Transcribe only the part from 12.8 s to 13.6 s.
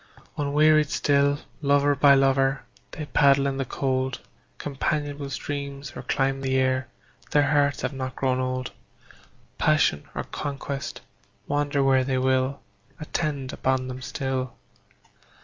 Attend